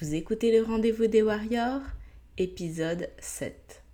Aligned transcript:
Vous 0.00 0.16
écoutez 0.16 0.50
le 0.50 0.66
rendez-vous 0.66 1.06
des 1.06 1.22
Warriors, 1.22 1.82
épisode 2.36 3.10
7. 3.20 3.84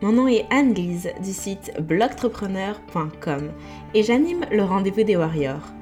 Mon 0.00 0.12
nom 0.12 0.26
est 0.28 0.46
Anne-Lise 0.48 1.10
du 1.22 1.34
site 1.34 1.74
blogtrepreneur.com 1.78 3.52
et 3.92 4.02
j'anime 4.02 4.46
le 4.50 4.62
rendez-vous 4.62 5.02
des 5.02 5.16
Warriors, 5.16 5.74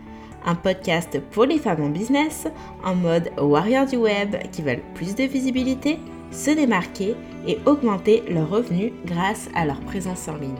un 0.44 0.56
podcast 0.56 1.20
pour 1.30 1.44
les 1.44 1.60
femmes 1.60 1.84
en 1.84 1.90
business 1.90 2.48
en 2.82 2.96
mode 2.96 3.30
warrior 3.38 3.86
du 3.86 3.96
web 3.96 4.34
qui 4.50 4.62
veulent 4.62 4.82
plus 4.96 5.14
de 5.14 5.22
visibilité, 5.22 6.00
se 6.32 6.50
démarquer 6.50 7.14
et 7.46 7.58
augmenter 7.64 8.24
leurs 8.28 8.50
revenus 8.50 8.92
grâce 9.04 9.48
à 9.54 9.66
leur 9.66 9.78
présence 9.82 10.26
en 10.26 10.36
ligne. 10.36 10.56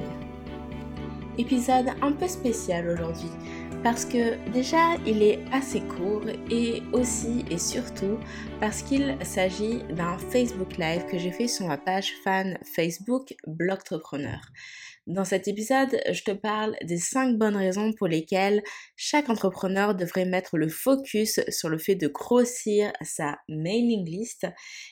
Épisode 1.37 1.89
un 2.01 2.13
peu 2.13 2.29
spécial 2.29 2.89
aujourd'hui 2.89 3.29
parce 3.87 4.05
que 4.05 4.35
déjà 4.51 4.97
il 5.07 5.23
est 5.23 5.39
assez 5.53 5.81
court 5.81 6.25
et 6.51 6.83
aussi 6.93 7.45
et 7.53 7.57
surtout 7.57 8.19
parce 8.59 8.83
qu'il 8.83 9.17
s'agit 9.23 9.85
d'un 9.91 10.19
Facebook 10.19 10.77
Live 10.77 11.07
que 11.09 11.19
j'ai 11.19 11.31
fait 11.31 11.47
sur 11.47 11.69
ma 11.69 11.79
page 11.79 12.11
fan 12.25 12.59
Facebook 12.65 13.37
Blogtrepreneur. 13.47 14.41
Dans 15.07 15.25
cet 15.25 15.47
épisode, 15.47 16.01
je 16.11 16.23
te 16.25 16.33
parle 16.33 16.75
des 16.83 16.97
5 16.97 17.39
bonnes 17.39 17.55
raisons 17.55 17.93
pour 17.93 18.09
lesquelles 18.09 18.61
chaque 18.97 19.29
entrepreneur 19.29 19.95
devrait 19.95 20.25
mettre 20.25 20.57
le 20.57 20.69
focus 20.69 21.39
sur 21.49 21.69
le 21.69 21.79
fait 21.79 21.95
de 21.95 22.09
grossir 22.09 22.93
sa 23.03 23.39
mailing 23.49 24.05
list. 24.05 24.49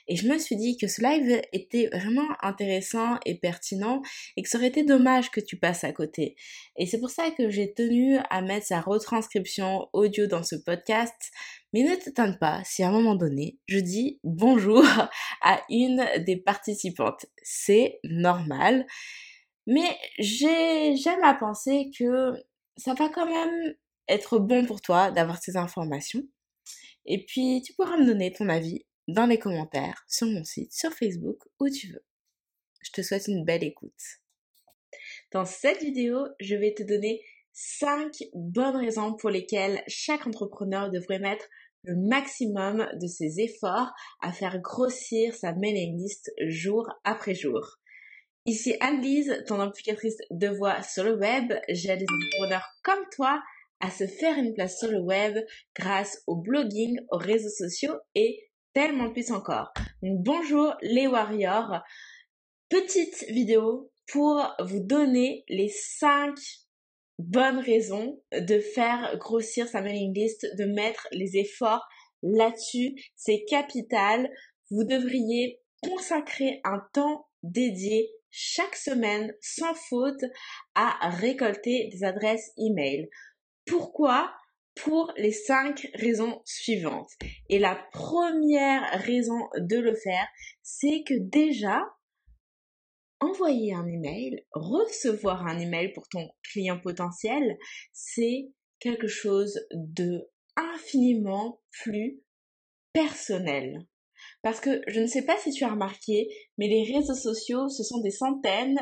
Et 0.06 0.14
je 0.14 0.28
me 0.28 0.38
suis 0.38 0.54
dit 0.54 0.76
que 0.76 0.86
ce 0.86 1.02
live 1.02 1.42
était 1.52 1.88
vraiment 1.92 2.28
intéressant 2.42 3.18
et 3.26 3.34
pertinent 3.40 4.02
et 4.36 4.42
que 4.42 4.48
ça 4.48 4.58
aurait 4.58 4.68
été 4.68 4.84
dommage 4.84 5.32
que 5.32 5.40
tu 5.40 5.56
passes 5.56 5.82
à 5.82 5.92
côté. 5.92 6.36
Et 6.76 6.86
c'est 6.86 7.00
pour 7.00 7.10
ça 7.10 7.32
que 7.32 7.50
j'ai 7.50 7.74
tenu 7.74 8.18
à 8.30 8.40
mettre 8.40 8.66
sa 8.66 8.80
retranscription 8.80 9.88
audio 9.92 10.28
dans 10.28 10.44
ce 10.44 10.54
podcast. 10.54 11.32
Mais 11.72 11.82
ne 11.82 11.96
t'étonne 11.96 12.38
pas 12.38 12.62
si 12.64 12.84
à 12.84 12.88
un 12.88 12.92
moment 12.92 13.16
donné, 13.16 13.58
je 13.66 13.80
dis 13.80 14.20
bonjour 14.22 14.84
à 15.42 15.60
une 15.70 16.06
des 16.24 16.36
participantes. 16.36 17.26
C'est 17.42 17.98
normal. 18.04 18.86
Mais 19.66 19.98
j'aime 20.18 21.22
à 21.22 21.34
penser 21.34 21.90
que 21.98 22.34
ça 22.76 22.94
va 22.94 23.08
quand 23.08 23.26
même 23.26 23.74
être 24.08 24.38
bon 24.38 24.66
pour 24.66 24.80
toi 24.80 25.10
d'avoir 25.10 25.42
ces 25.42 25.56
informations. 25.56 26.22
Et 27.06 27.24
puis, 27.24 27.62
tu 27.64 27.72
pourras 27.74 27.96
me 27.96 28.06
donner 28.06 28.32
ton 28.32 28.48
avis 28.48 28.84
dans 29.08 29.26
les 29.26 29.38
commentaires, 29.38 30.04
sur 30.08 30.26
mon 30.26 30.44
site, 30.44 30.72
sur 30.72 30.92
Facebook, 30.92 31.38
où 31.60 31.68
tu 31.68 31.92
veux. 31.92 32.04
Je 32.82 32.90
te 32.90 33.02
souhaite 33.02 33.28
une 33.28 33.44
belle 33.44 33.64
écoute. 33.64 33.92
Dans 35.32 35.44
cette 35.44 35.82
vidéo, 35.82 36.26
je 36.40 36.54
vais 36.54 36.74
te 36.74 36.82
donner 36.82 37.22
5 37.52 38.10
bonnes 38.34 38.76
raisons 38.76 39.14
pour 39.14 39.30
lesquelles 39.30 39.82
chaque 39.86 40.26
entrepreneur 40.26 40.90
devrait 40.90 41.18
mettre 41.18 41.46
le 41.82 41.96
maximum 41.96 42.88
de 43.00 43.06
ses 43.06 43.40
efforts 43.40 43.92
à 44.22 44.32
faire 44.32 44.58
grossir 44.60 45.34
sa 45.34 45.52
mailing 45.52 45.98
list 45.98 46.32
jour 46.46 46.88
après 47.04 47.34
jour. 47.34 47.78
Ici 48.46 48.74
Anne-Lise, 48.80 49.42
ton 49.46 49.58
amplificatrice 49.58 50.18
de 50.30 50.48
voix 50.48 50.82
sur 50.82 51.02
le 51.02 51.16
web. 51.16 51.54
J'aide 51.70 52.00
les 52.00 52.06
entrepreneurs 52.14 52.68
comme 52.82 53.02
toi 53.10 53.42
à 53.80 53.90
se 53.90 54.06
faire 54.06 54.36
une 54.36 54.52
place 54.52 54.78
sur 54.78 54.90
le 54.90 55.00
web 55.00 55.38
grâce 55.74 56.22
au 56.26 56.36
blogging, 56.36 56.98
aux 57.10 57.16
réseaux 57.16 57.48
sociaux 57.48 57.94
et 58.14 58.50
tellement 58.74 59.10
plus 59.10 59.30
encore. 59.30 59.72
bonjour 60.02 60.74
les 60.82 61.06
warriors. 61.06 61.80
Petite 62.68 63.24
vidéo 63.30 63.90
pour 64.08 64.46
vous 64.60 64.80
donner 64.80 65.44
les 65.48 65.70
5 65.70 66.34
bonnes 67.18 67.60
raisons 67.60 68.20
de 68.30 68.58
faire 68.58 69.16
grossir 69.16 69.68
sa 69.68 69.80
mailing 69.80 70.12
list, 70.12 70.46
de 70.58 70.66
mettre 70.66 71.08
les 71.12 71.38
efforts 71.38 71.86
là-dessus. 72.22 72.94
C'est 73.16 73.46
capital. 73.48 74.28
Vous 74.70 74.84
devriez 74.84 75.62
consacrer 75.82 76.60
un 76.64 76.82
temps 76.92 77.26
dédié 77.42 78.10
chaque 78.36 78.74
semaine 78.74 79.32
sans 79.40 79.74
faute 79.74 80.24
à 80.74 81.08
récolter 81.08 81.88
des 81.92 82.02
adresses 82.02 82.52
email. 82.58 83.08
Pourquoi? 83.64 84.34
Pour 84.74 85.12
les 85.16 85.30
cinq 85.30 85.88
raisons 85.94 86.42
suivantes. 86.44 87.12
Et 87.48 87.60
la 87.60 87.76
première 87.92 89.00
raison 89.04 89.38
de 89.56 89.78
le 89.78 89.94
faire, 89.94 90.26
c'est 90.64 91.04
que 91.06 91.14
déjà, 91.16 91.80
envoyer 93.20 93.72
un 93.72 93.86
email, 93.86 94.44
recevoir 94.50 95.46
un 95.46 95.60
email 95.60 95.92
pour 95.92 96.08
ton 96.08 96.28
client 96.42 96.80
potentiel, 96.80 97.56
c'est 97.92 98.50
quelque 98.80 99.06
chose 99.06 99.60
de 99.72 100.28
infiniment 100.56 101.62
plus 101.70 102.20
personnel. 102.92 103.86
Parce 104.44 104.60
que 104.60 104.82
je 104.86 105.00
ne 105.00 105.06
sais 105.06 105.24
pas 105.24 105.38
si 105.38 105.52
tu 105.52 105.64
as 105.64 105.70
remarqué, 105.70 106.28
mais 106.58 106.68
les 106.68 106.84
réseaux 106.92 107.14
sociaux, 107.14 107.70
ce 107.70 107.82
sont 107.82 108.00
des 108.02 108.10
centaines, 108.10 108.78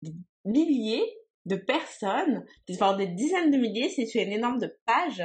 des 0.00 0.14
milliers 0.46 1.04
de 1.44 1.56
personnes, 1.56 2.42
des 2.66 3.06
dizaines 3.08 3.50
de 3.50 3.58
milliers 3.58 3.90
si 3.90 4.06
tu 4.06 4.18
as 4.18 4.22
une 4.22 4.32
énorme 4.32 4.58
de 4.58 4.74
pages 4.86 5.22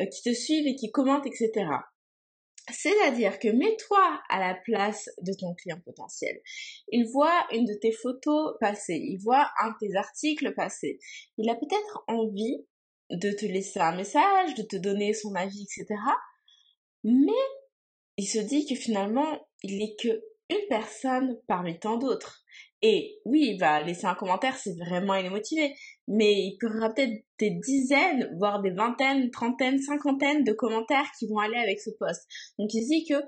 euh, 0.00 0.06
qui 0.06 0.22
te 0.22 0.32
suivent 0.32 0.66
et 0.66 0.74
qui 0.76 0.90
commentent, 0.90 1.26
etc. 1.26 1.66
C'est-à-dire 2.72 3.38
que 3.38 3.48
mets-toi 3.48 4.18
à 4.30 4.40
la 4.40 4.54
place 4.54 5.10
de 5.20 5.34
ton 5.38 5.54
client 5.54 5.80
potentiel. 5.84 6.40
Il 6.90 7.06
voit 7.12 7.46
une 7.52 7.66
de 7.66 7.74
tes 7.74 7.92
photos 7.92 8.56
passer, 8.60 8.94
il 8.94 9.18
voit 9.18 9.50
un 9.62 9.72
de 9.72 9.76
tes 9.78 9.94
articles 9.94 10.54
passer. 10.54 10.98
Il 11.36 11.50
a 11.50 11.54
peut-être 11.54 12.02
envie 12.08 12.64
de 13.10 13.30
te 13.30 13.44
laisser 13.44 13.80
un 13.80 13.94
message, 13.94 14.54
de 14.54 14.62
te 14.62 14.76
donner 14.76 15.12
son 15.12 15.34
avis, 15.34 15.64
etc. 15.64 15.86
Mais 17.04 17.32
il 18.18 18.26
se 18.26 18.40
dit 18.40 18.66
que 18.66 18.74
finalement, 18.74 19.48
il 19.62 19.78
n'est 19.78 19.94
que 19.96 20.22
une 20.50 20.68
personne 20.68 21.38
parmi 21.46 21.78
tant 21.78 21.98
d'autres. 21.98 22.42
Et 22.82 23.18
oui, 23.24 23.50
il 23.52 23.58
va 23.58 23.82
laisser 23.82 24.06
un 24.06 24.14
commentaire 24.14 24.56
si 24.56 24.72
vraiment 24.76 25.14
il 25.14 25.26
est 25.26 25.30
motivé, 25.30 25.74
mais 26.06 26.32
il 26.32 26.58
y 26.60 26.66
aura 26.66 26.92
peut-être 26.92 27.24
des 27.38 27.50
dizaines, 27.50 28.30
voire 28.38 28.60
des 28.60 28.70
vingtaines, 28.70 29.30
trentaines, 29.30 29.80
cinquantaines 29.80 30.44
de 30.44 30.52
commentaires 30.52 31.10
qui 31.18 31.26
vont 31.26 31.38
aller 31.38 31.58
avec 31.58 31.80
ce 31.80 31.90
post. 31.98 32.26
Donc 32.58 32.72
il 32.74 32.86
dit 32.86 33.04
que 33.08 33.22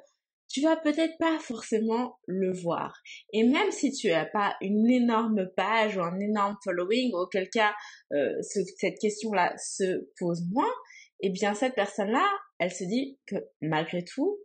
tu 0.48 0.62
vas 0.62 0.76
peut-être 0.76 1.16
pas 1.18 1.38
forcément 1.38 2.18
le 2.26 2.52
voir. 2.52 3.00
Et 3.32 3.44
même 3.44 3.70
si 3.70 3.92
tu 3.92 4.08
n'as 4.08 4.26
pas 4.26 4.56
une 4.60 4.90
énorme 4.90 5.48
page 5.56 5.96
ou 5.96 6.00
un 6.00 6.18
énorme 6.18 6.56
following, 6.64 7.12
auquel 7.14 7.48
cas 7.50 7.72
euh, 8.12 8.40
cette 8.42 8.98
question-là 8.98 9.54
se 9.58 10.08
pose 10.18 10.42
moins, 10.50 10.72
eh 11.20 11.30
bien 11.30 11.54
cette 11.54 11.74
personne-là, 11.74 12.26
elle 12.58 12.72
se 12.72 12.84
dit 12.84 13.18
que 13.26 13.36
malgré 13.60 14.04
tout, 14.04 14.38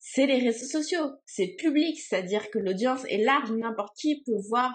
c'est 0.00 0.26
les 0.26 0.38
réseaux 0.38 0.66
sociaux, 0.66 1.10
c'est 1.26 1.54
public, 1.58 1.98
c'est-à-dire 1.98 2.50
que 2.50 2.58
l'audience 2.58 3.04
est 3.08 3.22
large, 3.24 3.50
n'importe 3.52 3.96
qui 3.96 4.22
peut 4.24 4.40
voir 4.48 4.72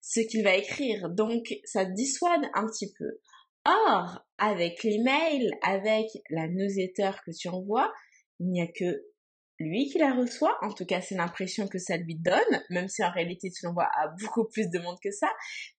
ce 0.00 0.20
qu'il 0.20 0.44
va 0.44 0.54
écrire, 0.54 1.08
donc 1.10 1.46
ça 1.64 1.84
dissuade 1.84 2.44
un 2.54 2.66
petit 2.66 2.92
peu. 2.98 3.18
Or, 3.66 4.26
avec 4.36 4.82
l'email, 4.82 5.50
avec 5.62 6.06
la 6.28 6.48
newsletter 6.48 7.12
que 7.24 7.30
tu 7.30 7.48
envoies, 7.48 7.90
il 8.40 8.50
n'y 8.50 8.60
a 8.60 8.66
que 8.66 9.04
lui 9.58 9.88
qui 9.88 9.98
la 9.98 10.12
reçoit, 10.12 10.56
en 10.62 10.72
tout 10.72 10.84
cas 10.84 11.00
c'est 11.00 11.14
l'impression 11.14 11.68
que 11.68 11.78
ça 11.78 11.96
lui 11.96 12.16
donne, 12.16 12.62
même 12.70 12.88
si 12.88 13.04
en 13.04 13.10
réalité 13.10 13.50
tu 13.50 13.64
l'envoies 13.64 13.88
à 13.96 14.08
beaucoup 14.20 14.44
plus 14.46 14.68
de 14.68 14.78
monde 14.78 14.98
que 15.02 15.10
ça, 15.10 15.28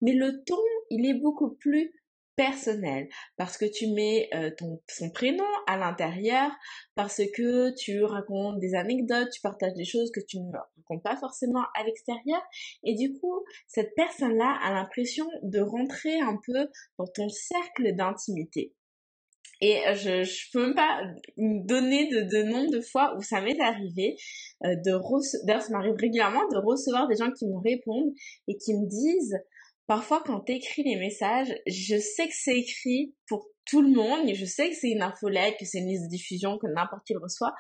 mais 0.01 0.13
le 0.13 0.43
ton, 0.45 0.57
il 0.89 1.07
est 1.07 1.19
beaucoup 1.19 1.55
plus 1.55 1.91
personnel 2.35 3.07
parce 3.37 3.57
que 3.57 3.65
tu 3.65 3.87
mets 3.87 4.29
euh, 4.33 4.51
ton 4.57 4.81
son 4.89 5.09
prénom 5.09 5.45
à 5.67 5.77
l'intérieur 5.77 6.51
parce 6.95 7.21
que 7.35 7.73
tu 7.75 8.03
racontes 8.03 8.59
des 8.59 8.75
anecdotes 8.75 9.29
tu 9.31 9.41
partages 9.41 9.73
des 9.73 9.85
choses 9.85 10.11
que 10.11 10.19
tu 10.19 10.39
ne 10.39 10.51
racontes 10.51 11.03
pas 11.03 11.17
forcément 11.17 11.63
à 11.75 11.83
l'extérieur. 11.83 12.41
Et 12.83 12.95
du 12.95 13.13
coup 13.13 13.43
cette 13.67 13.93
personne 13.95 14.37
là 14.37 14.57
a 14.63 14.73
l'impression 14.73 15.25
de 15.43 15.59
rentrer 15.59 16.19
un 16.19 16.37
peu 16.45 16.69
dans 16.97 17.07
ton 17.07 17.29
cercle 17.29 17.95
d'intimité. 17.95 18.73
Et 19.61 19.87
euh, 19.87 19.93
je, 19.93 20.23
je 20.23 20.51
peux 20.51 20.65
même 20.65 20.75
pas 20.75 21.01
donner 21.37 22.09
de, 22.09 22.21
de 22.21 22.43
nombre 22.43 22.71
de 22.71 22.81
fois 22.81 23.15
où 23.17 23.21
ça 23.21 23.41
m'est 23.41 23.59
arrivé 23.61 24.17
euh, 24.65 24.75
de 24.75 25.45
d'ailleurs 25.45 25.61
ça 25.61 25.71
m'arrive 25.71 25.95
régulièrement 25.97 26.45
de 26.49 26.57
recevoir 26.57 27.07
des 27.07 27.15
gens 27.15 27.31
qui 27.31 27.47
me 27.47 27.57
répondent 27.63 28.13
et 28.47 28.57
qui 28.57 28.73
me 28.73 28.85
disent 28.87 29.37
parfois 29.87 30.21
quand 30.25 30.41
t'écris 30.41 30.83
les 30.83 30.97
messages, 30.97 31.53
je 31.67 31.97
sais 31.97 32.27
que 32.27 32.33
c'est 32.35 32.57
écrit 32.57 33.15
pour 33.27 33.47
tout 33.65 33.81
le 33.81 33.89
monde, 33.89 34.33
je 34.33 34.45
sais 34.45 34.69
que 34.69 34.75
c'est 34.75 34.89
une 34.89 35.01
infolette, 35.01 35.57
que 35.59 35.65
c'est 35.65 35.79
une 35.79 35.87
liste 35.87 36.03
de 36.03 36.09
diffusion, 36.09 36.57
que 36.57 36.67
n'importe 36.67 37.05
qui 37.05 37.13
le 37.13 37.19
reçoit, 37.19 37.53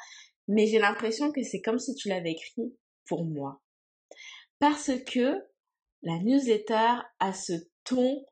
mais 0.47 0.67
j'ai 0.67 0.79
l'impression 0.79 1.31
que 1.31 1.41
c'est 1.43 1.61
comme 1.61 1.79
si 1.79 1.95
tu 1.95 2.09
l'avais 2.09 2.31
écrit 2.31 2.75
pour 3.07 3.25
moi. 3.25 3.61
Parce 4.59 4.91
que 5.05 5.43
la 6.03 6.19
newsletter 6.19 7.01
a 7.19 7.33
ce 7.33 7.53
ton 7.83 8.23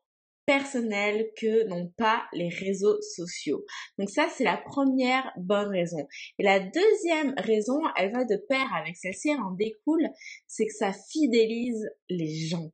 personnel 0.46 1.30
que 1.38 1.66
n'ont 1.68 1.92
pas 1.98 2.26
les 2.34 2.50
réseaux 2.50 3.02
sociaux. 3.02 3.64
Donc 3.98 4.10
ça, 4.10 4.28
c'est 4.30 4.44
la 4.44 4.58
première 4.58 5.32
bonne 5.38 5.70
raison. 5.70 6.06
Et 6.38 6.44
la 6.44 6.60
deuxième 6.60 7.34
raison, 7.38 7.80
elle 7.96 8.12
va 8.12 8.26
de 8.26 8.36
pair 8.50 8.68
avec 8.76 8.98
celle-ci, 8.98 9.30
elle 9.30 9.40
en 9.40 9.52
découle, 9.52 10.08
c'est 10.48 10.66
que 10.66 10.74
ça 10.74 10.92
fidélise 10.92 11.90
les 12.10 12.36
gens 12.48 12.72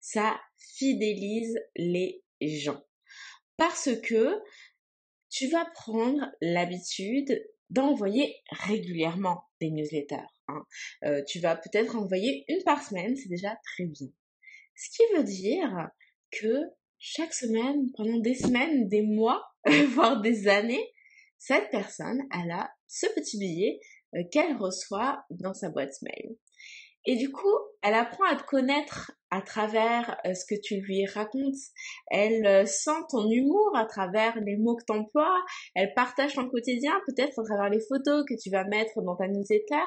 ça 0.00 0.40
fidélise 0.76 1.58
les 1.76 2.22
gens. 2.40 2.82
Parce 3.56 3.90
que 4.02 4.40
tu 5.30 5.48
vas 5.48 5.66
prendre 5.74 6.30
l'habitude 6.40 7.44
d'envoyer 7.70 8.34
régulièrement 8.50 9.42
des 9.60 9.70
newsletters. 9.70 10.16
Hein. 10.48 10.64
Euh, 11.04 11.22
tu 11.26 11.40
vas 11.40 11.56
peut-être 11.56 11.96
envoyer 11.96 12.44
une 12.48 12.62
par 12.64 12.82
semaine, 12.82 13.16
c'est 13.16 13.28
déjà 13.28 13.56
très 13.64 13.84
bien. 13.84 14.08
Ce 14.74 14.90
qui 14.90 15.02
veut 15.16 15.24
dire 15.24 15.90
que 16.30 16.62
chaque 16.98 17.34
semaine, 17.34 17.90
pendant 17.96 18.18
des 18.18 18.34
semaines, 18.34 18.88
des 18.88 19.02
mois, 19.02 19.42
voire 19.94 20.20
des 20.20 20.48
années, 20.48 20.92
cette 21.36 21.70
personne, 21.70 22.22
elle 22.32 22.50
a 22.50 22.70
ce 22.86 23.06
petit 23.14 23.38
billet 23.38 23.78
euh, 24.14 24.22
qu'elle 24.32 24.56
reçoit 24.56 25.24
dans 25.30 25.54
sa 25.54 25.68
boîte 25.68 26.00
mail. 26.02 26.36
Et 27.08 27.16
du 27.16 27.32
coup, 27.32 27.56
elle 27.82 27.94
apprend 27.94 28.24
à 28.26 28.36
te 28.36 28.42
connaître 28.42 29.12
à 29.30 29.40
travers 29.40 30.20
euh, 30.26 30.34
ce 30.34 30.44
que 30.44 30.60
tu 30.60 30.76
lui 30.82 31.06
racontes. 31.06 31.56
Elle 32.10 32.46
euh, 32.46 32.66
sent 32.66 33.00
ton 33.10 33.30
humour 33.30 33.74
à 33.74 33.86
travers 33.86 34.38
les 34.40 34.58
mots 34.58 34.76
que 34.76 34.84
tu 34.84 34.92
emploies. 34.92 35.42
Elle 35.74 35.94
partage 35.94 36.34
ton 36.34 36.50
quotidien, 36.50 36.92
peut-être 37.06 37.38
à 37.40 37.44
travers 37.44 37.70
les 37.70 37.80
photos 37.88 38.26
que 38.28 38.34
tu 38.38 38.50
vas 38.50 38.64
mettre 38.64 39.00
dans 39.00 39.16
ta 39.16 39.26
newsletter. 39.26 39.82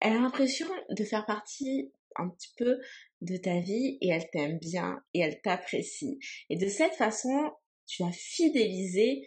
Elle 0.00 0.12
a 0.12 0.20
l'impression 0.20 0.66
de 0.90 1.02
faire 1.02 1.24
partie 1.24 1.90
un 2.16 2.28
petit 2.28 2.52
peu 2.58 2.76
de 3.22 3.36
ta 3.38 3.60
vie 3.60 3.96
et 4.02 4.10
elle 4.10 4.28
t'aime 4.30 4.58
bien 4.58 5.02
et 5.14 5.20
elle 5.20 5.40
t'apprécie. 5.40 6.18
Et 6.50 6.58
de 6.58 6.68
cette 6.68 6.94
façon, 6.94 7.52
tu 7.86 8.02
as 8.02 8.12
fidélisé 8.12 9.26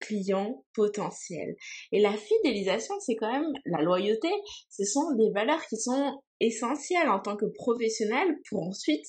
client 0.00 0.64
potentiel. 0.74 1.56
Et 1.92 2.00
la 2.00 2.16
fidélisation, 2.16 2.94
c'est 3.00 3.16
quand 3.16 3.32
même 3.32 3.52
la 3.66 3.82
loyauté. 3.82 4.28
Ce 4.68 4.84
sont 4.84 5.14
des 5.16 5.30
valeurs 5.32 5.64
qui 5.66 5.76
sont 5.76 6.20
essentielles 6.40 7.08
en 7.08 7.20
tant 7.20 7.36
que 7.36 7.46
professionnel 7.46 8.28
pour 8.48 8.62
ensuite 8.62 9.06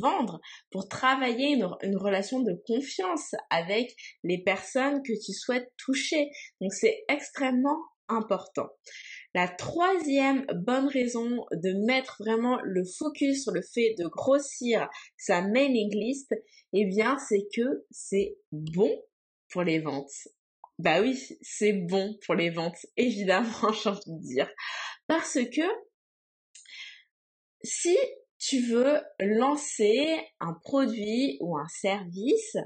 vendre, 0.00 0.40
pour 0.70 0.88
travailler 0.88 1.48
une, 1.48 1.68
une, 1.82 1.96
relation 1.96 2.40
de 2.40 2.54
confiance 2.66 3.34
avec 3.50 3.94
les 4.22 4.42
personnes 4.42 5.02
que 5.02 5.12
tu 5.12 5.32
souhaites 5.32 5.70
toucher. 5.76 6.30
Donc 6.60 6.72
c'est 6.72 7.04
extrêmement 7.08 7.78
important. 8.08 8.68
La 9.34 9.48
troisième 9.48 10.46
bonne 10.54 10.86
raison 10.86 11.44
de 11.52 11.86
mettre 11.86 12.16
vraiment 12.20 12.58
le 12.62 12.84
focus 12.84 13.42
sur 13.42 13.52
le 13.52 13.62
fait 13.62 13.94
de 13.98 14.06
grossir 14.06 14.88
sa 15.16 15.42
mailing 15.42 15.90
list, 15.92 16.32
eh 16.72 16.86
bien, 16.86 17.16
c'est 17.18 17.46
que 17.54 17.84
c'est 17.90 18.36
bon 18.52 18.90
les 19.62 19.80
ventes. 19.80 20.28
Bah 20.78 21.00
oui, 21.00 21.16
c'est 21.40 21.72
bon 21.72 22.18
pour 22.26 22.34
les 22.34 22.50
ventes, 22.50 22.84
évidemment, 22.96 23.72
j'ai 23.72 23.90
envie 23.90 24.00
de 24.06 24.22
dire. 24.22 24.50
Parce 25.06 25.34
que 25.34 25.62
si 27.62 27.96
tu 28.38 28.60
veux 28.60 29.00
lancer 29.20 30.18
un 30.40 30.52
produit 30.52 31.38
ou 31.40 31.56
un 31.56 31.68
service 31.68 32.56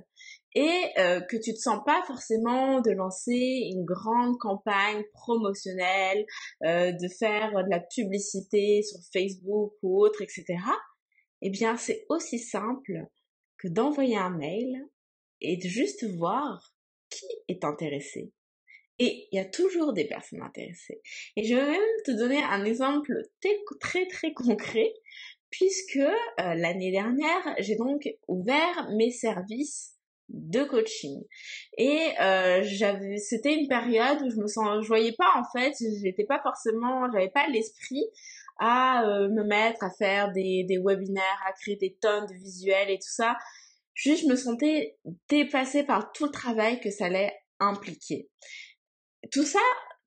et 0.54 0.84
euh, 0.98 1.20
que 1.20 1.36
tu 1.36 1.52
te 1.52 1.58
sens 1.58 1.80
pas 1.86 2.02
forcément 2.06 2.80
de 2.80 2.90
lancer 2.90 3.70
une 3.72 3.84
grande 3.84 4.38
campagne 4.38 5.04
promotionnelle, 5.12 6.24
euh, 6.64 6.90
de 6.90 7.08
faire 7.08 7.52
de 7.52 7.70
la 7.70 7.80
publicité 7.80 8.82
sur 8.82 8.98
Facebook 9.12 9.74
ou 9.82 10.02
autre, 10.02 10.22
etc. 10.22 10.58
Eh 11.42 11.50
bien, 11.50 11.76
c'est 11.76 12.06
aussi 12.08 12.38
simple 12.38 13.06
que 13.58 13.68
d'envoyer 13.68 14.16
un 14.16 14.30
mail 14.30 14.84
et 15.40 15.56
de 15.56 15.68
juste 15.68 16.04
voir 16.16 16.74
est 17.48 17.64
intéressé. 17.64 18.32
Et 18.98 19.28
il 19.30 19.36
y 19.36 19.38
a 19.38 19.44
toujours 19.44 19.92
des 19.92 20.06
personnes 20.06 20.42
intéressées. 20.42 21.00
Et 21.36 21.44
je 21.44 21.54
vais 21.54 21.66
même 21.66 21.80
te 22.04 22.10
donner 22.10 22.42
un 22.42 22.64
exemple 22.64 23.12
très 23.80 24.06
très 24.06 24.32
concret, 24.32 24.92
puisque 25.50 25.96
euh, 25.96 26.12
l'année 26.36 26.90
dernière, 26.90 27.54
j'ai 27.58 27.76
donc 27.76 28.08
ouvert 28.26 28.88
mes 28.96 29.10
services 29.10 29.94
de 30.28 30.62
coaching. 30.64 31.22
Et 31.78 32.08
euh, 32.20 32.60
j'avais, 32.64 33.16
c'était 33.16 33.54
une 33.54 33.68
période 33.68 34.20
où 34.22 34.30
je 34.30 34.36
me 34.36 34.46
sens, 34.46 34.82
je 34.82 34.88
voyais 34.88 35.14
pas 35.16 35.30
en 35.36 35.44
fait, 35.58 35.72
j'étais 36.02 36.24
pas 36.24 36.40
forcément, 36.42 37.10
j'avais 37.12 37.30
pas 37.30 37.46
l'esprit 37.48 38.04
à 38.58 39.04
euh, 39.08 39.28
me 39.28 39.44
mettre 39.44 39.84
à 39.84 39.90
faire 39.90 40.32
des, 40.32 40.64
des 40.68 40.78
webinaires, 40.78 41.42
à 41.46 41.52
créer 41.52 41.76
des 41.76 41.96
tonnes 42.00 42.26
de 42.26 42.34
visuels 42.34 42.90
et 42.90 42.98
tout 42.98 43.10
ça. 43.10 43.36
Juste, 43.98 44.22
je 44.22 44.28
me 44.28 44.36
sentais 44.36 44.96
dépassée 45.28 45.82
par 45.82 46.12
tout 46.12 46.26
le 46.26 46.30
travail 46.30 46.78
que 46.78 46.88
ça 46.88 47.06
allait 47.06 47.36
impliquer. 47.58 48.30
Tout 49.32 49.42
ça, 49.42 49.58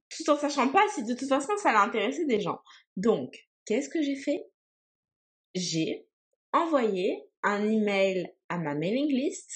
tout 0.10 0.30
en 0.30 0.38
sachant 0.38 0.70
pas 0.70 0.88
si 0.96 1.04
de 1.04 1.14
toute 1.14 1.28
façon 1.28 1.52
ça 1.58 1.72
allait 1.72 1.90
intéresser 1.90 2.26
des 2.26 2.40
gens. 2.40 2.62
Donc, 2.96 3.36
qu'est-ce 3.66 3.90
que 3.90 4.02
j'ai 4.02 4.16
fait? 4.16 4.46
J'ai 5.56 6.08
envoyé 6.54 7.22
un 7.44 7.68
email 7.68 8.34
à 8.48 8.60
ma 8.60 8.76
mailing 8.76 9.10
list 9.10 9.52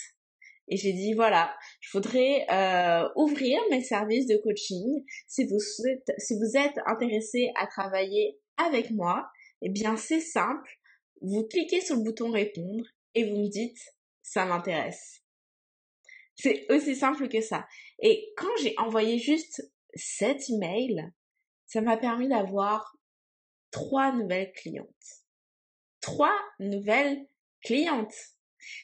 et 0.67 0.75
j'ai 0.75 0.91
dit 0.91 1.13
voilà, 1.13 1.55
je 1.79 1.97
voudrais 1.97 2.45
euh, 2.51 3.07
ouvrir 3.15 3.61
mes 3.71 3.83
services 3.83 4.27
de 4.27 4.35
coaching. 4.35 5.05
Si 5.27 5.45
vous 5.45 5.59
si 5.59 6.33
vous 6.33 6.57
êtes 6.57 6.77
intéressé 6.85 7.51
à 7.55 7.67
travailler 7.67 8.37
avec 8.57 8.91
moi, 8.91 9.29
eh 9.61 9.69
bien 9.69 9.95
c'est 9.95 10.19
simple. 10.19 10.69
Vous 11.21 11.47
cliquez 11.47 11.79
sur 11.79 11.95
le 11.95 12.03
bouton 12.03 12.31
répondre 12.31 12.83
et 13.13 13.29
vous 13.29 13.37
me 13.37 13.47
dites 13.47 13.79
ça 14.25 14.43
m'intéresse. 14.45 15.23
C'est 16.35 16.65
aussi 16.71 16.95
simple 16.95 17.29
que 17.29 17.41
ça. 17.41 17.67
Et 17.99 18.33
quand 18.35 18.49
j'ai 18.61 18.73
envoyé 18.77 19.19
juste 19.19 19.71
cet 19.93 20.49
email, 20.49 21.11
ça 21.67 21.81
m'a 21.81 21.95
permis 21.95 22.27
d'avoir 22.27 22.97
trois 23.71 24.11
nouvelles 24.11 24.51
clientes. 24.53 24.87
Trois 26.01 26.35
nouvelles 26.59 27.27
clientes. 27.63 28.15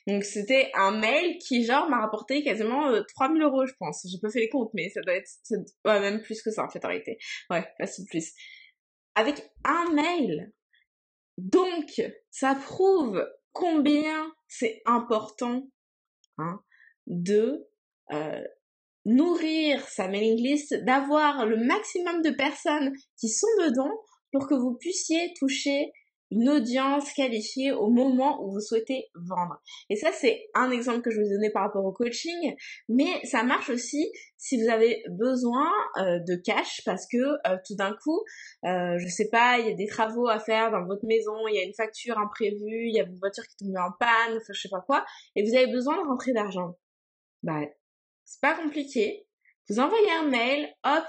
Donc 0.05 0.23
c'était 0.23 0.69
un 0.75 0.99
mail 0.99 1.39
qui 1.39 1.65
genre 1.65 1.89
m'a 1.89 2.01
rapporté 2.01 2.43
quasiment 2.43 2.91
3000 3.15 3.41
euh, 3.41 3.45
euros 3.45 3.65
je 3.65 3.73
pense. 3.79 4.05
J'ai 4.09 4.19
pas 4.21 4.29
fait 4.29 4.41
les 4.41 4.49
comptes 4.49 4.71
mais 4.75 4.89
ça 4.89 5.01
doit 5.01 5.15
être 5.15 5.31
ouais, 5.85 5.99
même 5.99 6.21
plus 6.21 6.43
que 6.43 6.51
ça 6.51 6.63
en 6.63 6.69
fait 6.69 6.85
en 6.85 6.89
réalité. 6.89 7.17
Ouais, 7.49 7.67
facile 7.79 8.05
plus. 8.05 8.31
Avec 9.15 9.41
un 9.63 9.91
mail. 9.91 10.53
Donc 11.39 11.99
ça 12.29 12.53
prouve 12.53 13.25
combien 13.53 14.31
c'est 14.47 14.81
important 14.85 15.67
hein, 16.37 16.61
de 17.07 17.67
euh, 18.11 18.43
nourrir 19.05 19.87
sa 19.87 20.07
mailing 20.07 20.37
list, 20.37 20.73
d'avoir 20.85 21.45
le 21.45 21.57
maximum 21.57 22.21
de 22.21 22.31
personnes 22.31 22.93
qui 23.19 23.29
sont 23.29 23.47
dedans 23.59 23.91
pour 24.31 24.47
que 24.47 24.55
vous 24.55 24.77
puissiez 24.79 25.33
toucher 25.39 25.91
une 26.31 26.49
audience 26.49 27.11
qualifiée 27.13 27.71
au 27.71 27.89
moment 27.89 28.43
où 28.43 28.51
vous 28.51 28.61
souhaitez 28.61 29.09
vendre. 29.15 29.61
Et 29.89 29.95
ça, 29.95 30.11
c'est 30.11 30.49
un 30.53 30.71
exemple 30.71 31.01
que 31.01 31.11
je 31.11 31.19
vous 31.19 31.25
ai 31.25 31.33
donné 31.33 31.51
par 31.51 31.63
rapport 31.63 31.85
au 31.85 31.91
coaching, 31.91 32.55
mais 32.89 33.23
ça 33.25 33.43
marche 33.43 33.69
aussi 33.69 34.11
si 34.37 34.61
vous 34.61 34.69
avez 34.69 35.03
besoin 35.09 35.69
euh, 35.97 36.19
de 36.19 36.35
cash 36.35 36.81
parce 36.85 37.05
que 37.07 37.17
euh, 37.17 37.57
tout 37.67 37.75
d'un 37.75 37.95
coup, 38.03 38.21
euh, 38.65 38.97
je 38.97 39.07
sais 39.07 39.29
pas, 39.29 39.59
il 39.59 39.67
y 39.67 39.71
a 39.71 39.75
des 39.75 39.87
travaux 39.87 40.27
à 40.27 40.39
faire 40.39 40.71
dans 40.71 40.85
votre 40.85 41.05
maison, 41.05 41.47
il 41.47 41.55
y 41.55 41.59
a 41.59 41.63
une 41.63 41.75
facture 41.75 42.17
imprévue, 42.17 42.87
il 42.87 42.95
y 42.95 42.99
a 42.99 43.03
votre 43.03 43.19
voiture 43.19 43.43
qui 43.43 43.65
tombe 43.65 43.75
en 43.77 43.91
panne, 43.99 44.37
enfin 44.37 44.53
je 44.53 44.61
sais 44.61 44.69
pas 44.69 44.81
quoi, 44.81 45.05
et 45.35 45.43
vous 45.43 45.55
avez 45.55 45.67
besoin 45.67 46.01
de 46.01 46.07
rentrer 46.07 46.33
d'argent. 46.33 46.77
Bah, 47.43 47.61
c'est 48.25 48.41
pas 48.41 48.55
compliqué. 48.55 49.27
Vous 49.69 49.79
envoyez 49.79 50.11
un 50.19 50.29
mail, 50.29 50.69
hop, 50.83 51.05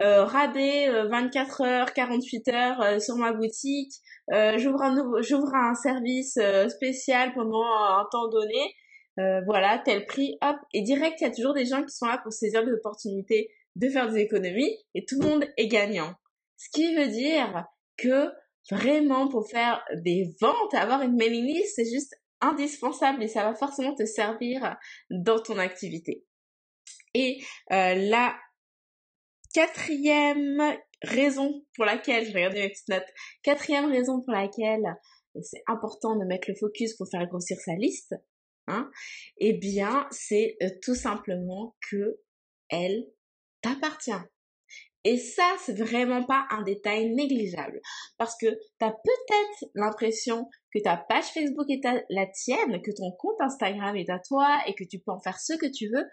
euh, 0.00 0.24
rabais 0.24 0.88
24 1.08 1.60
heures, 1.62 1.92
48 1.92 2.48
heures 2.48 3.02
sur 3.02 3.16
ma 3.16 3.32
boutique, 3.32 3.92
euh, 4.32 4.58
j'ouvre 4.58 4.82
un 4.82 5.70
un 5.70 5.74
service 5.74 6.36
euh, 6.38 6.68
spécial 6.68 7.32
pendant 7.34 7.62
un 7.62 8.04
temps 8.10 8.28
donné, 8.28 8.74
euh, 9.18 9.40
voilà, 9.46 9.78
tel 9.78 10.04
prix, 10.06 10.36
hop, 10.42 10.56
et 10.72 10.82
direct, 10.82 11.20
il 11.20 11.24
y 11.24 11.26
a 11.26 11.34
toujours 11.34 11.54
des 11.54 11.64
gens 11.64 11.82
qui 11.82 11.94
sont 11.94 12.06
là 12.06 12.18
pour 12.22 12.32
saisir 12.32 12.64
l'opportunité 12.64 13.50
de 13.76 13.88
faire 13.88 14.10
des 14.10 14.20
économies, 14.20 14.76
et 14.94 15.04
tout 15.04 15.20
le 15.20 15.28
monde 15.28 15.44
est 15.56 15.68
gagnant. 15.68 16.14
Ce 16.56 16.68
qui 16.70 16.94
veut 16.96 17.08
dire 17.08 17.66
que 17.96 18.30
vraiment 18.70 19.28
pour 19.28 19.48
faire 19.48 19.84
des 19.94 20.34
ventes, 20.40 20.74
avoir 20.74 21.02
une 21.02 21.14
mailing 21.14 21.46
list, 21.46 21.74
c'est 21.76 21.90
juste 21.90 22.14
indispensable 22.40 23.22
et 23.22 23.28
ça 23.28 23.44
va 23.44 23.54
forcément 23.54 23.94
te 23.94 24.04
servir 24.04 24.76
dans 25.10 25.38
ton 25.38 25.58
activité. 25.58 26.24
Et 27.16 27.42
euh, 27.72 27.94
la 27.94 28.38
quatrième 29.54 30.76
raison 31.02 31.64
pour 31.74 31.86
laquelle, 31.86 32.26
je 32.26 32.32
vais 32.32 32.40
regarder 32.40 32.60
mes 32.60 32.68
petites 32.68 32.88
notes, 32.88 33.08
quatrième 33.42 33.90
raison 33.90 34.20
pour 34.20 34.34
laquelle 34.34 34.84
c'est 35.42 35.62
important 35.66 36.14
de 36.18 36.26
mettre 36.26 36.50
le 36.50 36.56
focus 36.56 36.94
pour 36.94 37.08
faire 37.08 37.26
grossir 37.26 37.56
sa 37.58 37.74
liste, 37.74 38.14
hein, 38.66 38.90
eh 39.38 39.54
bien, 39.54 40.06
c'est 40.10 40.58
euh, 40.62 40.68
tout 40.82 40.94
simplement 40.94 41.74
que 41.90 42.20
elle 42.68 43.06
t'appartient. 43.62 44.12
Et 45.04 45.16
ça, 45.16 45.56
c'est 45.64 45.78
vraiment 45.78 46.22
pas 46.24 46.46
un 46.50 46.62
détail 46.62 47.14
négligeable. 47.14 47.80
Parce 48.18 48.36
que 48.36 48.46
tu 48.46 48.84
as 48.84 48.90
peut-être 48.90 49.70
l'impression 49.74 50.50
que 50.74 50.82
ta 50.82 50.98
page 50.98 51.26
Facebook 51.26 51.70
est 51.70 51.80
la 52.10 52.26
tienne, 52.26 52.82
que 52.82 52.90
ton 52.90 53.12
compte 53.12 53.40
Instagram 53.40 53.96
est 53.96 54.10
à 54.10 54.18
toi 54.18 54.58
et 54.66 54.74
que 54.74 54.84
tu 54.84 54.98
peux 54.98 55.12
en 55.12 55.20
faire 55.20 55.38
ce 55.38 55.54
que 55.54 55.66
tu 55.66 55.88
veux. 55.88 56.04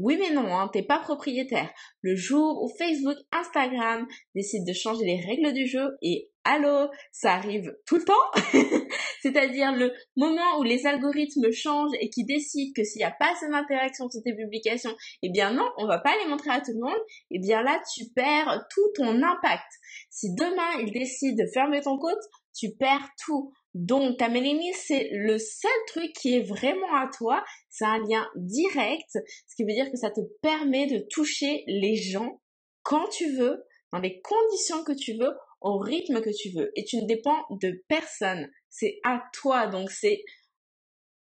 Oui 0.00 0.16
mais 0.18 0.34
non, 0.34 0.46
hein, 0.54 0.68
t'es 0.72 0.82
pas 0.82 0.98
propriétaire. 0.98 1.70
Le 2.02 2.14
jour 2.16 2.62
où 2.62 2.68
Facebook, 2.78 3.16
Instagram 3.32 4.06
décident 4.34 4.64
de 4.66 4.72
changer 4.72 5.04
les 5.04 5.20
règles 5.20 5.52
du 5.52 5.66
jeu 5.66 5.88
et 6.02 6.28
allô, 6.44 6.88
ça 7.12 7.34
arrive 7.34 7.74
tout 7.86 7.96
le 7.96 8.04
temps. 8.04 8.52
C'est-à-dire 9.22 9.72
le 9.72 9.92
moment 10.16 10.58
où 10.58 10.62
les 10.62 10.86
algorithmes 10.86 11.50
changent 11.50 11.96
et 12.00 12.10
qui 12.10 12.24
décident 12.24 12.72
que 12.76 12.84
s'il 12.84 13.00
n'y 13.00 13.04
a 13.04 13.14
pas 13.18 13.32
assez 13.32 13.48
d'interaction 13.48 14.08
sur 14.08 14.22
tes 14.22 14.34
publications, 14.34 14.94
eh 15.22 15.30
bien 15.30 15.52
non, 15.52 15.68
on 15.78 15.86
va 15.86 15.98
pas 15.98 16.14
les 16.22 16.28
montrer 16.28 16.50
à 16.50 16.60
tout 16.60 16.72
le 16.72 16.80
monde. 16.80 17.00
Eh 17.30 17.40
bien 17.40 17.62
là, 17.62 17.80
tu 17.94 18.04
perds 18.14 18.66
tout 18.72 18.88
ton 18.94 19.22
impact. 19.22 19.66
Si 20.10 20.34
demain 20.34 20.80
ils 20.80 20.92
décident 20.92 21.42
de 21.42 21.48
fermer 21.52 21.80
ton 21.80 21.98
compte, 21.98 22.22
tu 22.56 22.74
perds 22.74 23.08
tout. 23.24 23.52
Donc, 23.74 24.18
ta 24.18 24.28
list, 24.28 24.84
c'est 24.86 25.10
le 25.12 25.38
seul 25.38 25.70
truc 25.88 26.12
qui 26.14 26.34
est 26.34 26.42
vraiment 26.42 26.94
à 26.94 27.08
toi. 27.16 27.44
C'est 27.68 27.84
un 27.84 27.98
lien 27.98 28.26
direct, 28.36 29.10
ce 29.12 29.54
qui 29.54 29.64
veut 29.64 29.74
dire 29.74 29.90
que 29.90 29.98
ça 29.98 30.10
te 30.10 30.20
permet 30.40 30.86
de 30.86 31.04
toucher 31.10 31.62
les 31.66 31.96
gens 31.96 32.40
quand 32.82 33.08
tu 33.08 33.36
veux, 33.36 33.64
dans 33.92 33.98
les 33.98 34.20
conditions 34.20 34.82
que 34.84 34.92
tu 34.92 35.14
veux, 35.14 35.32
au 35.60 35.78
rythme 35.78 36.20
que 36.20 36.30
tu 36.30 36.50
veux. 36.56 36.72
Et 36.76 36.84
tu 36.84 36.96
ne 36.96 37.06
dépends 37.06 37.44
de 37.50 37.84
personne. 37.88 38.50
C'est 38.70 38.98
à 39.04 39.22
toi. 39.32 39.66
Donc, 39.66 39.90
c'est 39.90 40.24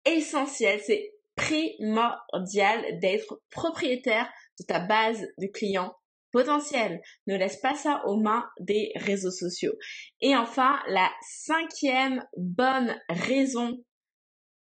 essentiel, 0.06 0.80
c'est 0.86 1.14
primordial 1.36 3.00
d'être 3.00 3.42
propriétaire 3.50 4.32
de 4.60 4.66
ta 4.66 4.80
base 4.80 5.22
de 5.38 5.48
clients 5.48 5.94
potentiel. 6.38 7.02
Ne 7.26 7.36
laisse 7.36 7.58
pas 7.58 7.74
ça 7.74 8.04
aux 8.06 8.18
mains 8.18 8.46
des 8.60 8.92
réseaux 8.94 9.32
sociaux. 9.32 9.74
Et 10.22 10.36
enfin, 10.36 10.78
la 10.88 11.10
cinquième 11.28 12.24
bonne 12.38 12.96
raison 13.10 13.84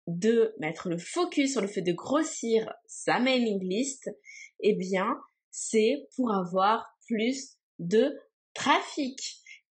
de 0.06 0.54
mettre 0.60 0.88
le 0.88 0.96
focus 0.96 1.52
sur 1.52 1.60
le 1.60 1.68
fait 1.68 1.82
de 1.82 1.92
grossir 1.92 2.72
sa 2.86 3.20
mailing 3.20 3.62
list, 3.62 4.08
eh 4.60 4.74
bien, 4.76 5.18
c'est 5.50 6.08
pour 6.16 6.32
avoir 6.32 6.86
plus 7.06 7.58
de 7.78 8.18
trafic. 8.54 9.18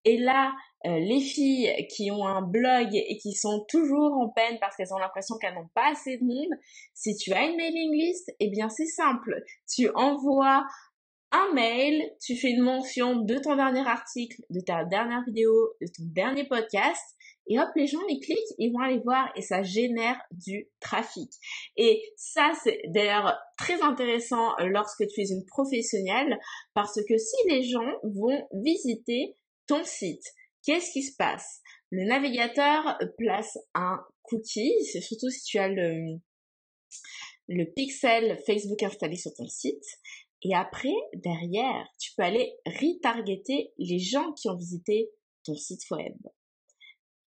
Et 0.05 0.19
là, 0.19 0.53
euh, 0.85 0.99
les 0.99 1.21
filles 1.21 1.87
qui 1.89 2.11
ont 2.11 2.27
un 2.27 2.43
blog 2.43 2.91
et 2.93 3.17
qui 3.17 3.33
sont 3.33 3.65
toujours 3.69 4.13
en 4.13 4.29
peine 4.29 4.59
parce 4.61 4.77
qu'elles 4.77 4.93
ont 4.93 4.99
l'impression 4.99 5.37
qu'elles 5.39 5.55
n'ont 5.55 5.71
pas 5.75 5.93
assez 5.93 6.19
de 6.19 6.25
monde, 6.25 6.61
si 6.93 7.17
tu 7.17 7.33
as 7.33 7.45
une 7.45 7.57
mailing 7.57 7.93
list, 7.93 8.31
eh 8.39 8.51
bien 8.51 8.69
c'est 8.69 8.87
simple. 8.87 9.43
Tu 9.67 9.89
envoies 9.95 10.63
un 11.33 11.53
mail, 11.53 12.03
tu 12.25 12.37
fais 12.37 12.51
une 12.51 12.63
mention 12.63 13.17
de 13.17 13.39
ton 13.39 13.57
dernier 13.57 13.87
article, 13.87 14.43
de 14.51 14.61
ta 14.61 14.85
dernière 14.85 15.25
vidéo, 15.25 15.53
de 15.81 15.87
ton 15.87 16.05
dernier 16.05 16.45
podcast, 16.45 17.03
et 17.49 17.59
hop, 17.61 17.69
les 17.77 17.87
gens 17.87 18.05
les 18.09 18.19
cliquent, 18.19 18.55
ils 18.59 18.73
vont 18.73 18.81
aller 18.81 19.01
voir 19.05 19.33
et 19.37 19.43
ça 19.43 19.63
génère 19.63 20.21
du 20.33 20.69
trafic. 20.81 21.31
Et 21.77 22.03
ça, 22.17 22.53
c'est 22.63 22.81
d'ailleurs 22.89 23.39
très 23.57 23.81
intéressant 23.83 24.55
lorsque 24.59 25.07
tu 25.07 25.21
es 25.21 25.31
une 25.31 25.45
professionnelle 25.47 26.39
parce 26.75 27.01
que 27.09 27.17
si 27.17 27.37
les 27.49 27.63
gens 27.63 27.93
vont 28.03 28.49
visiter 28.53 29.37
ton 29.69 29.85
site, 29.85 30.25
qu'est-ce 30.65 30.93
qui 30.93 31.03
se 31.03 31.15
passe? 31.17 31.61
Le 31.91 32.05
navigateur 32.05 32.99
place 33.17 33.57
un 33.75 34.01
cookie, 34.23 34.75
c'est 34.91 35.01
surtout 35.01 35.31
si 35.31 35.45
tu 35.45 35.59
as 35.59 35.69
le, 35.69 36.19
le 37.49 37.65
pixel 37.77 38.41
Facebook 38.45 38.83
installé 38.83 39.15
sur 39.15 39.33
ton 39.35 39.47
site. 39.47 39.85
Et 40.49 40.55
après, 40.55 40.95
derrière, 41.15 41.89
tu 41.99 42.13
peux 42.17 42.23
aller 42.23 42.53
retargeter 42.67 43.73
les 43.79 43.99
gens 43.99 44.33
qui 44.35 44.49
ont 44.49 44.55
visité 44.55 45.11
ton 45.45 45.57
site 45.57 45.83
web 45.91 46.15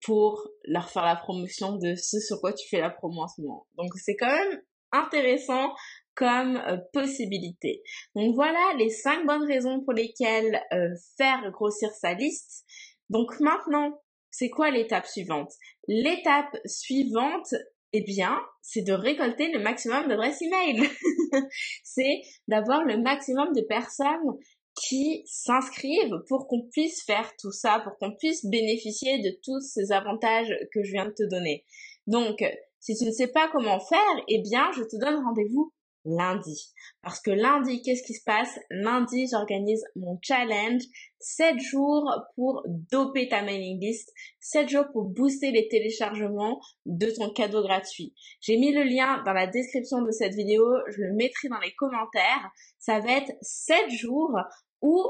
pour 0.03 0.47
leur 0.65 0.89
faire 0.91 1.05
la 1.05 1.15
promotion 1.15 1.77
de 1.77 1.95
ce 1.95 2.19
sur 2.19 2.39
quoi 2.39 2.53
tu 2.53 2.67
fais 2.69 2.79
la 2.79 2.91
promo 2.91 3.23
en 3.23 3.27
ce 3.27 3.41
moment. 3.41 3.65
Donc 3.77 3.89
c'est 3.95 4.15
quand 4.15 4.31
même 4.31 4.61
intéressant 4.91 5.73
comme 6.13 6.57
euh, 6.57 6.77
possibilité. 6.93 7.81
Donc 8.13 8.35
voilà 8.35 8.75
les 8.77 8.91
cinq 8.91 9.25
bonnes 9.25 9.45
raisons 9.45 9.83
pour 9.83 9.93
lesquelles 9.93 10.61
euh, 10.71 10.89
faire 11.17 11.49
grossir 11.51 11.89
sa 11.99 12.13
liste. 12.13 12.63
Donc 13.09 13.39
maintenant, 13.39 13.99
c'est 14.29 14.49
quoi 14.49 14.69
l'étape 14.69 15.07
suivante? 15.07 15.51
L'étape 15.87 16.55
suivante, 16.65 17.55
eh 17.93 18.01
bien, 18.01 18.39
c'est 18.61 18.81
de 18.81 18.93
récolter 18.93 19.51
le 19.51 19.59
maximum 19.59 20.07
d'adresses 20.07 20.41
email. 20.41 20.89
c'est 21.83 22.21
d'avoir 22.47 22.83
le 22.83 22.97
maximum 22.97 23.53
de 23.53 23.61
personnes 23.61 24.37
qui 24.75 25.23
s'inscrivent 25.25 26.23
pour 26.27 26.47
qu'on 26.47 26.61
puisse 26.71 27.03
faire 27.03 27.31
tout 27.39 27.51
ça, 27.51 27.81
pour 27.83 27.97
qu'on 27.97 28.15
puisse 28.15 28.45
bénéficier 28.45 29.19
de 29.19 29.37
tous 29.43 29.59
ces 29.61 29.91
avantages 29.91 30.53
que 30.73 30.83
je 30.83 30.91
viens 30.91 31.05
de 31.05 31.13
te 31.13 31.29
donner. 31.29 31.65
Donc, 32.07 32.43
si 32.79 32.95
tu 32.95 33.05
ne 33.05 33.11
sais 33.11 33.27
pas 33.27 33.49
comment 33.51 33.79
faire, 33.79 34.23
eh 34.27 34.41
bien, 34.41 34.71
je 34.71 34.83
te 34.83 34.97
donne 34.97 35.23
rendez-vous 35.23 35.73
lundi. 36.05 36.73
Parce 37.01 37.19
que 37.21 37.31
lundi, 37.31 37.81
qu'est-ce 37.81 38.03
qui 38.03 38.13
se 38.13 38.23
passe? 38.23 38.57
Lundi, 38.69 39.27
j'organise 39.29 39.83
mon 39.95 40.17
challenge 40.21 40.83
7 41.19 41.59
jours 41.59 42.09
pour 42.35 42.63
doper 42.65 43.27
ta 43.27 43.41
mailing 43.41 43.79
list, 43.79 44.13
7 44.39 44.69
jours 44.69 44.85
pour 44.93 45.05
booster 45.05 45.51
les 45.51 45.67
téléchargements 45.67 46.59
de 46.85 47.11
ton 47.11 47.29
cadeau 47.31 47.61
gratuit. 47.61 48.13
J'ai 48.41 48.57
mis 48.57 48.71
le 48.71 48.83
lien 48.83 49.21
dans 49.25 49.33
la 49.33 49.47
description 49.47 50.01
de 50.01 50.11
cette 50.11 50.33
vidéo, 50.33 50.63
je 50.87 51.01
le 51.01 51.13
mettrai 51.13 51.49
dans 51.49 51.59
les 51.59 51.73
commentaires. 51.73 52.49
Ça 52.77 52.99
va 52.99 53.11
être 53.11 53.31
7 53.41 53.89
jours 53.89 54.37
où 54.81 55.03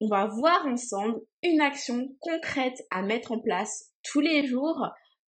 on 0.00 0.08
va 0.08 0.26
voir 0.26 0.66
ensemble 0.66 1.20
une 1.42 1.60
action 1.60 2.08
concrète 2.20 2.84
à 2.90 3.02
mettre 3.02 3.32
en 3.32 3.38
place 3.38 3.92
tous 4.02 4.20
les 4.20 4.46
jours 4.46 4.88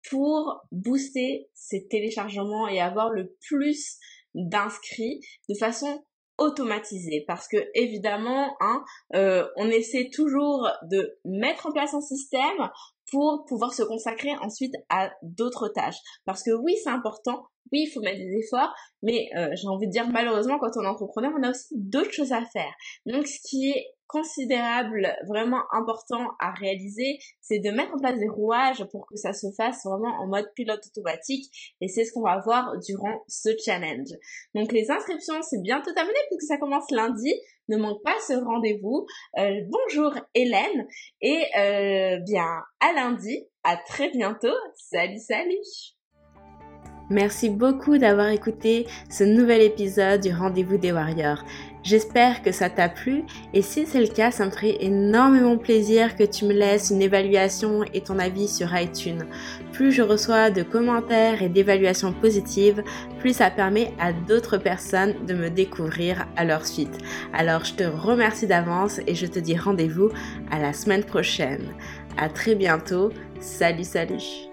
pour 0.10 0.62
booster 0.72 1.50
ces 1.54 1.88
téléchargements 1.88 2.68
et 2.68 2.80
avoir 2.80 3.10
le 3.10 3.36
plus 3.48 3.98
d'inscrits 4.36 5.22
de 5.50 5.56
façon 5.56 6.04
automatisée. 6.38 7.24
Parce 7.28 7.48
que 7.48 7.58
évidemment 7.76 8.56
hein, 8.60 8.84
euh, 9.16 9.48
on 9.58 9.70
essaie 9.70 10.10
toujours 10.12 10.70
de 10.84 11.18
mettre 11.26 11.68
en 11.68 11.72
place 11.72 11.94
un 11.94 12.02
système 12.02 12.70
pour 13.12 13.46
pouvoir 13.46 13.74
se 13.74 13.84
consacrer 13.84 14.32
ensuite 14.42 14.74
à 14.90 15.12
d'autres 15.22 15.68
tâches. 15.70 16.00
Parce 16.26 16.44
que 16.44 16.52
oui 16.52 16.76
c'est 16.84 16.90
important 16.90 17.46
oui 17.72 17.84
il 17.88 17.92
faut 17.92 18.02
mettre 18.02 18.18
des 18.18 18.38
efforts 18.38 18.74
mais 19.02 19.30
euh, 19.38 19.50
j'ai 19.54 19.68
envie 19.68 19.88
de 19.88 19.92
dire 19.92 20.08
malheureusement 20.10 20.60
quand 20.60 20.72
on 20.76 20.84
est 20.84 20.88
entrepreneur 20.88 21.32
on 21.38 21.44
a 21.44 21.50
aussi 21.50 21.74
d'autres 21.76 22.12
choses 22.12 22.32
à 22.32 22.44
faire 22.46 22.74
donc 23.06 23.28
ce 23.28 23.40
qui 23.48 23.72
est 23.72 23.86
considérable, 24.12 25.08
vraiment 25.26 25.62
important 25.72 26.28
à 26.40 26.52
réaliser, 26.52 27.18
c'est 27.40 27.60
de 27.60 27.72
mettre 27.72 27.94
en 27.96 27.98
place 27.98 28.20
des 28.20 28.28
rouages 28.28 28.84
pour 28.92 29.08
que 29.08 29.16
ça 29.16 29.32
se 29.32 29.48
fasse 29.56 29.86
vraiment 29.86 30.14
en 30.20 30.28
mode 30.28 30.52
pilote 30.54 30.86
automatique 30.86 31.50
et 31.80 31.88
c'est 31.88 32.04
ce 32.04 32.12
qu'on 32.12 32.24
va 32.24 32.42
voir 32.44 32.78
durant 32.86 33.24
ce 33.30 33.50
challenge. 33.64 34.10
Donc 34.54 34.74
les 34.74 34.92
inscriptions, 34.92 35.42
c'est 35.42 35.62
bientôt 35.62 35.94
terminé 35.94 36.18
puisque 36.30 36.48
ça 36.48 36.58
commence 36.58 36.92
lundi. 36.92 37.34
Ne 37.70 37.78
manque 37.78 38.04
pas 38.04 38.16
ce 38.28 38.34
rendez-vous. 38.34 39.06
Euh, 39.40 39.62
bonjour 39.70 40.14
Hélène 40.36 40.88
et 41.22 41.44
euh, 41.58 42.18
bien 42.26 42.50
à 42.82 42.94
lundi. 42.94 43.48
À 43.64 43.78
très 43.78 44.10
bientôt. 44.10 44.56
Salut 44.76 45.20
salut. 45.20 45.96
Merci 47.12 47.50
beaucoup 47.50 47.98
d'avoir 47.98 48.30
écouté 48.30 48.88
ce 49.10 49.26
nouvel 49.26 49.62
épisode 49.62 50.22
du 50.22 50.34
Rendez-vous 50.34 50.78
des 50.78 50.94
Warriors. 50.94 51.44
J'espère 51.84 52.42
que 52.42 52.54
ça 52.54 52.70
t'a 52.70 52.88
plu 52.88 53.24
et 53.54 53.62
si 53.62 53.86
c'est 53.86 54.00
le 54.00 54.08
cas, 54.08 54.32
ça 54.32 54.46
me 54.46 54.50
ferait 54.50 54.78
énormément 54.80 55.58
plaisir 55.58 56.16
que 56.16 56.24
tu 56.24 56.46
me 56.46 56.54
laisses 56.54 56.90
une 56.90 57.02
évaluation 57.02 57.84
et 57.94 58.00
ton 58.00 58.18
avis 58.18 58.48
sur 58.48 58.74
iTunes. 58.74 59.26
Plus 59.74 59.92
je 59.92 60.02
reçois 60.02 60.52
de 60.52 60.64
commentaires 60.64 61.42
et 61.42 61.50
d'évaluations 61.50 62.14
positives, 62.14 62.82
plus 63.20 63.34
ça 63.36 63.52
permet 63.52 63.92
à 64.00 64.14
d'autres 64.14 64.58
personnes 64.58 65.16
de 65.28 65.34
me 65.34 65.50
découvrir 65.50 66.28
à 66.38 66.46
leur 66.46 66.66
suite. 66.66 66.98
Alors 67.34 67.66
je 67.66 67.74
te 67.74 67.84
remercie 67.84 68.48
d'avance 68.48 69.02
et 69.06 69.16
je 69.16 69.26
te 69.26 69.40
dis 69.40 69.58
rendez-vous 69.58 70.12
à 70.50 70.60
la 70.60 70.72
semaine 70.72 71.04
prochaine. 71.04 71.74
À 72.18 72.30
très 72.30 72.56
bientôt. 72.56 73.12
Salut 73.42 73.84
salut 73.84 74.51